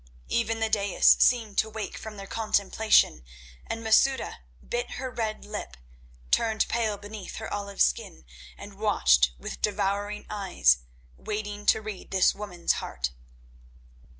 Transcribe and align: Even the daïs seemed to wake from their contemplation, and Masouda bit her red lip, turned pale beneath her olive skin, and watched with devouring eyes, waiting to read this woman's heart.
Even 0.29 0.59
the 0.59 0.67
daïs 0.67 1.21
seemed 1.21 1.59
to 1.59 1.69
wake 1.69 1.95
from 1.95 2.17
their 2.17 2.25
contemplation, 2.25 3.23
and 3.67 3.83
Masouda 3.83 4.39
bit 4.67 4.93
her 4.93 5.11
red 5.11 5.45
lip, 5.45 5.77
turned 6.31 6.67
pale 6.67 6.97
beneath 6.97 7.35
her 7.35 7.53
olive 7.53 7.79
skin, 7.79 8.25
and 8.57 8.79
watched 8.79 9.33
with 9.37 9.61
devouring 9.61 10.25
eyes, 10.27 10.79
waiting 11.17 11.67
to 11.67 11.83
read 11.83 12.09
this 12.09 12.33
woman's 12.33 12.71
heart. 12.81 13.11